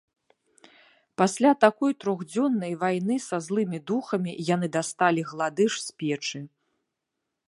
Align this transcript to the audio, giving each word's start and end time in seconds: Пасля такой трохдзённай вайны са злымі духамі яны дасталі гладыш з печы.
Пасля 1.21 1.51
такой 1.65 1.91
трохдзённай 2.03 2.73
вайны 2.83 3.15
са 3.27 3.37
злымі 3.47 3.79
духамі 3.91 4.31
яны 4.55 4.67
дасталі 4.77 5.21
гладыш 5.33 5.73
з 5.89 5.97
печы. 6.05 6.41